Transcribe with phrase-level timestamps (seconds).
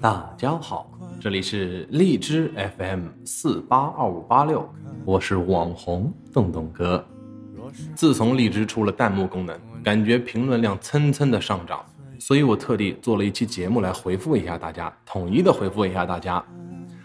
[0.00, 0.90] 大家好，
[1.20, 4.66] 这里是荔枝 FM 四八二五八六，
[5.04, 7.04] 我是网红洞洞哥。
[7.94, 11.84] 自从荔枝出了弹幕功能，感觉评论量蹭蹭的上涨，
[12.18, 16.42] 所以我特地做了一期节目来回复一下大家，统一的回复一下大家。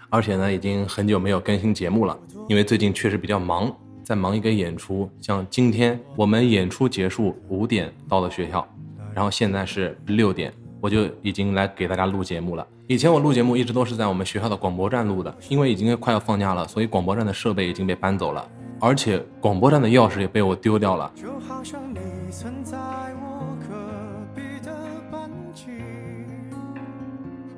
[0.10, 3.70] 而且呢，已经很久没有更新节目了，因为最近确实比较忙，
[4.06, 5.10] 在忙一个演出。
[5.20, 8.66] 像今天我们演出结束五点到了学校，
[9.14, 10.54] 然后现在是六点。
[10.86, 12.68] 我就已经来给大家录节目了。
[12.86, 18.48] 以前我录节目一直都是在我们学校的广播站录的，因为已经快要放假了，所以广播站的设备已经被搬走了，
[18.80, 21.12] 而且广播站的钥匙也被我丢掉了。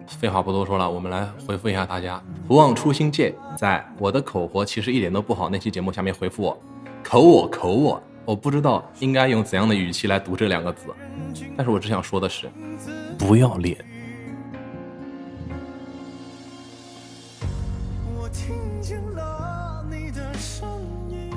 [0.08, 2.24] 废话不多说了，我们来回复一下大家。
[2.48, 5.50] 不忘初心戒，在我的口活其实一点都不好。
[5.50, 6.58] 那期节目下面回复我，
[7.04, 10.86] 口我口我，我不知道应该用怎样的语气来读这两个字，
[11.58, 12.50] 但是我只想说的是。
[13.18, 13.78] 不要脸！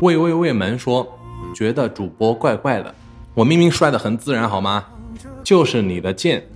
[0.01, 1.07] 喂喂喂门说，
[1.55, 2.95] 觉得主播怪怪的。
[3.35, 4.85] 我明明摔得很自然，好吗？
[5.43, 6.47] 就是你的贱。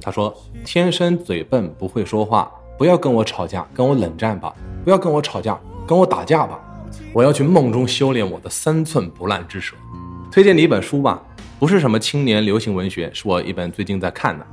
[0.00, 2.50] 他说，天生嘴笨，不会说话。
[2.78, 4.54] 不要跟我吵架，跟我冷战吧。
[4.84, 6.58] 不要跟我吵架，跟我打架吧。
[7.12, 9.76] 我要去梦中修炼我的三寸不烂之舌。
[10.32, 11.22] 推荐你一本书吧，
[11.60, 14.46] 不是什么青年流行文学，是我一本最近在看的。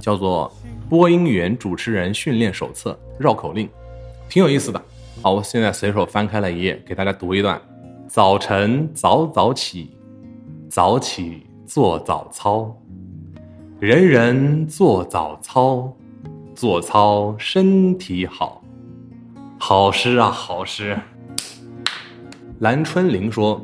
[0.00, 0.50] 叫做
[0.88, 3.68] 《播音员主持人训练手册》绕口令，
[4.30, 4.82] 挺有意思的。
[5.20, 7.60] 好，我现在随手翻开了一页，给大家读一段：
[8.08, 9.94] 早晨早早起，
[10.70, 12.74] 早起做早操，
[13.78, 15.94] 人人做早操，
[16.54, 18.64] 做操身体好。
[19.58, 20.98] 好诗啊，好诗。
[22.60, 23.60] 蓝春玲说：“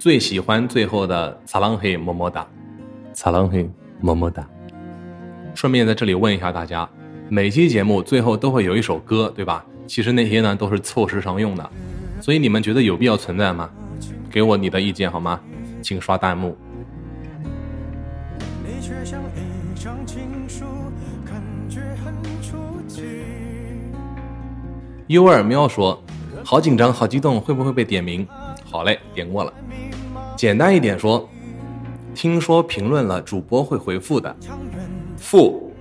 [0.00, 2.46] 最喜欢最后的撒浪嘿么么哒，
[3.12, 3.68] 撒浪嘿
[4.00, 4.48] 么么哒。”
[5.54, 6.88] 顺便在这里问一下大家，
[7.28, 9.62] 每期节目最后都会有一首歌，对吧？
[9.86, 11.70] 其实那些呢都是凑时常用的，
[12.18, 13.68] 所以你们觉得有必要存在吗？
[14.30, 15.38] 给我你的意见好吗？
[15.82, 16.56] 请刷弹幕。
[18.64, 20.64] 你却像一张情书，
[21.26, 22.56] 感觉很初
[22.88, 23.02] 级
[25.08, 26.02] 优尔喵说
[26.44, 28.26] ：“好紧张，好激动，会不会被点名？”
[28.70, 29.52] 好嘞，点过了。
[30.36, 31.28] 简单一点说，
[32.14, 34.34] 听说评论了，主播会回复的。
[35.16, 35.72] 富，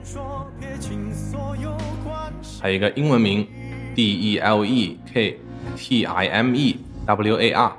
[2.61, 3.47] 还有一个英文名
[3.95, 5.39] ，D E L E K
[5.77, 7.71] T I M E W A R，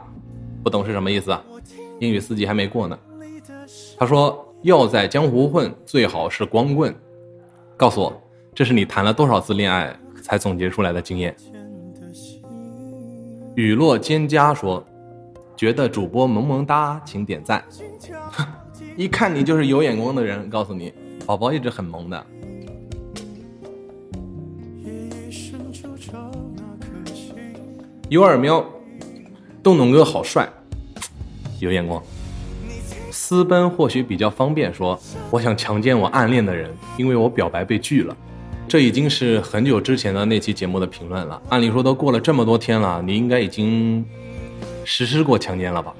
[0.63, 1.43] 不懂是什么意思啊？
[1.99, 2.99] 英语四级还没过呢。
[3.99, 6.95] 他说要在江湖混，最好是光棍。
[7.77, 8.23] 告诉我，
[8.55, 11.37] 这是你谈了多少次恋爱才总结出来的经验？
[13.61, 14.83] 雨落蒹葭说，
[15.55, 17.63] 觉得主播萌萌哒，请点赞。
[18.97, 20.91] 一看你就是有眼光的人，告诉你。
[21.27, 22.27] 宝宝一直很萌的，
[28.09, 28.65] 有耳喵，
[29.63, 30.49] 洞洞哥好帅，
[31.61, 32.03] 有眼光。
[33.11, 34.99] 私奔或许比较方便，说
[35.31, 38.17] 我想强奸我暗恋的人，因为我表白被拒了。
[38.71, 41.43] 这已经是很久之前的那期节目的评论了。
[41.49, 44.05] 按理说都过了这么多天了，你应该已经
[44.85, 45.93] 实施过强奸了吧？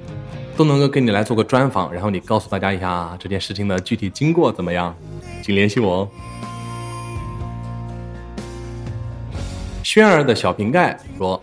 [0.57, 4.95] 都能哥跟你来做个专访，然后你告诉大家一下这件事情的具体经过怎么样？
[5.43, 6.09] 请联系我哦。
[9.83, 11.43] 轩儿的小瓶盖说：“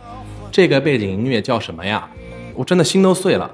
[0.50, 2.10] 这个背景音乐叫什么呀？
[2.56, 3.52] 我真的心都碎了。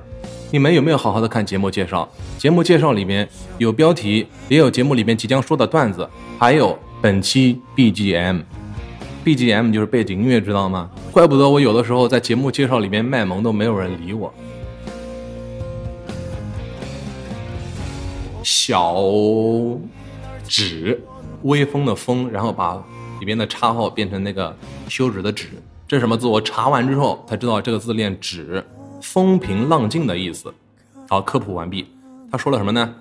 [0.52, 2.08] 你们有没有好好的看节目介绍？
[2.38, 6.08] 节目介绍里面有标题，也有节目里面即将说的段子，
[6.38, 8.44] 还有本期 BGM。
[9.26, 10.90] BGM 就是背景音乐，知道吗？
[11.12, 14.34] 怪不得我有的时候在节目介绍里面卖萌都没有人理我。”
[18.42, 18.96] 小。
[20.48, 21.04] 指，
[21.42, 22.82] 微风的风，然后把
[23.20, 24.56] 里边的叉号变成那个
[24.88, 25.50] 休止的止，
[25.86, 26.26] 这是什么字？
[26.26, 28.64] 我查完之后才知道这个字念止，
[29.02, 30.54] 风平浪静的意思。
[31.10, 31.86] 好，科普完毕。
[32.32, 32.96] 他说了什么呢？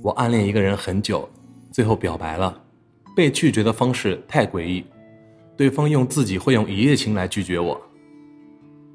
[0.00, 1.28] 我暗恋一个人很久，
[1.72, 2.56] 最后表白了，
[3.14, 4.84] 被拒绝的方式太诡异，
[5.56, 7.80] 对方用自己会用一夜情来拒绝我。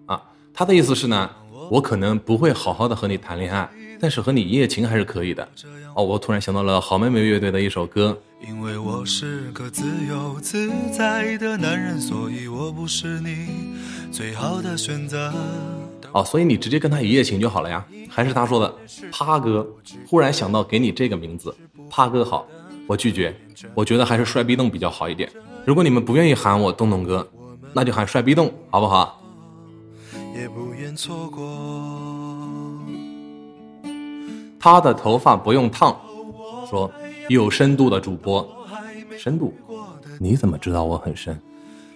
[0.05, 0.21] 啊，
[0.53, 1.29] 他的意思是呢，
[1.69, 3.69] 我可能不会好好的和你谈恋爱。
[3.99, 5.49] 但是和你一夜情还是可以的
[5.95, 6.03] 哦！
[6.03, 8.15] 我突然想到了好妹妹乐队的一首歌。
[8.47, 13.47] 因为我是个自由自在的男人，所以我不是你
[14.11, 15.33] 最好的选择。
[16.11, 17.83] 哦，所以你直接跟他一夜情就好了呀？
[18.07, 18.71] 还是他说的
[19.11, 19.67] 趴哥？
[20.07, 21.51] 忽然想到给你这个名字，
[21.89, 22.47] 趴哥好，
[22.87, 23.35] 我拒绝。
[23.75, 25.29] 我觉得还是帅逼洞比较好一点。
[25.65, 27.27] 如果你们不愿意喊我洞洞哥，
[27.73, 29.21] 那就喊帅逼洞，好不好？
[30.35, 31.43] 也不愿错过。
[34.59, 35.95] 他的头发不用烫，
[36.69, 36.91] 说
[37.29, 38.47] 有深度的主播，
[39.17, 39.53] 深度
[40.19, 41.39] 你怎么知道我很深？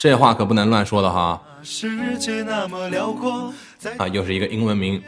[0.02, 1.40] 这话可不能乱说的哈。
[4.00, 5.00] 啊，又是一个英文名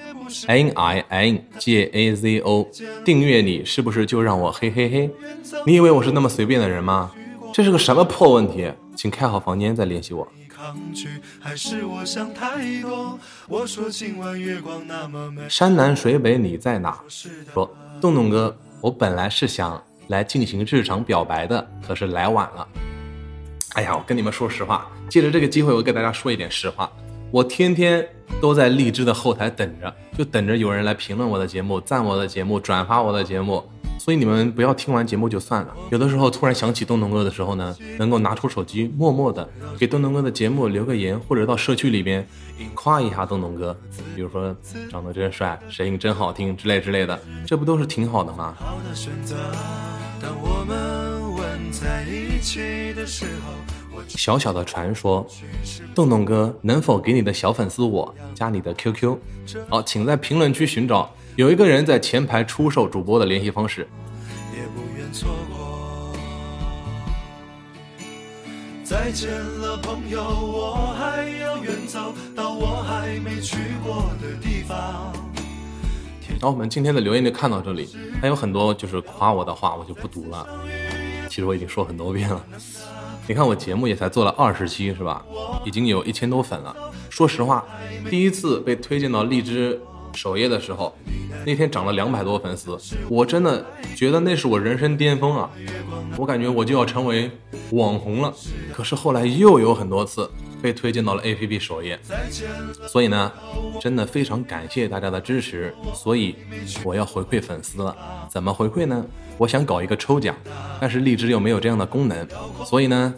[0.46, 2.70] ，N I N J A Z O，
[3.04, 5.10] 订阅你是不是就让我嘿嘿嘿？
[5.66, 7.10] 你以为我是那么随便的人吗？
[7.52, 8.72] 这是个什么破问题？
[8.96, 10.28] 请开好房间再联系我。
[15.50, 17.00] 山南水北你在哪？
[17.52, 22.68] 说洞洞哥，我本来是想来进行日常表白的，可是来晚了。
[23.74, 26.90] 哎呀，我跟你们说实话，借着这个机会，我给大家说一点实话。
[27.32, 28.08] 我天天
[28.40, 33.64] 都在荔枝的后台等着，就等着有人来评论我的节目、赞我的节目、转发我的节目。
[33.98, 35.74] 所以你们不要听完节目就算了。
[35.90, 39.50] 有的时候突然想起东东哥的时候呢，能够拿出手机，默默的
[39.80, 42.28] 给东东哥的节目留个言，或者到社区里边
[42.76, 43.76] 夸一下东东哥，
[44.16, 44.56] 比如说
[44.92, 48.56] 长得真帅、声音真好听之类之类的，这不都是挺好的吗？
[48.60, 49.36] 好的选择
[50.22, 52.33] 当我们问在意
[54.10, 55.26] 小小的传说，
[55.96, 59.18] 洞洞哥能否给你的小粉丝我加你的 QQ？
[59.70, 63.88] 好，请在评论区寻找，有一个人在前排出售主播的联系方式
[65.14, 66.12] 错过。
[68.84, 75.14] 再见了朋友，我还要远走到我还没去过的地方。
[76.42, 77.88] 好，我们今天的留言就看到这里，
[78.20, 80.48] 还有很多就是夸我的话，我就不读了。
[81.34, 82.46] 其实我已经说很多遍了，
[83.28, 85.26] 你看我节目也才做了二十期是吧？
[85.66, 86.76] 已经有一千多粉了。
[87.10, 87.66] 说实话，
[88.08, 89.82] 第一次被推荐到荔枝
[90.14, 90.96] 首页的时候，
[91.44, 92.78] 那天涨了两百多粉丝，
[93.10, 93.66] 我真的
[93.96, 95.50] 觉得那是我人生巅峰啊！
[96.18, 97.32] 我感觉我就要成为
[97.72, 98.32] 网红了。
[98.72, 100.30] 可是后来又有很多次。
[100.64, 102.00] 被推荐到了 APP 首页，
[102.88, 103.30] 所以呢，
[103.82, 105.76] 真的非常感谢大家的支持。
[105.94, 106.34] 所以
[106.86, 107.94] 我要回馈粉丝了，
[108.32, 109.06] 怎么回馈呢？
[109.38, 110.34] 我想搞一个抽奖，
[110.80, 112.26] 但是荔枝又没有这样的功能，
[112.64, 113.14] 所以呢，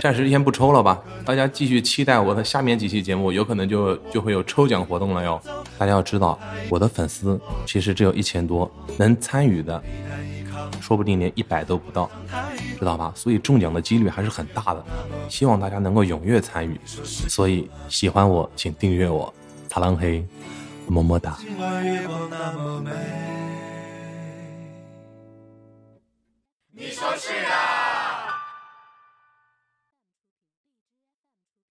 [0.00, 1.02] 暂时先不抽了吧。
[1.24, 5.42] 大家继续期待我的下面几期节目，有可能就就会有抽奖活动了哟。
[5.76, 6.38] 大家要知道，
[6.68, 9.82] 我的粉丝其实只有一千多，能参与的。
[10.80, 12.10] 说不定连一百都不到，
[12.78, 13.12] 知道吧？
[13.14, 14.84] 所以中奖的几率还是很大的，
[15.28, 16.78] 希望大家能够踊跃参与。
[16.84, 19.32] 所以喜欢我，请订阅我，
[19.68, 20.26] 擦浪黑，
[20.86, 21.38] 么么哒。
[26.76, 27.83] 你说是啊。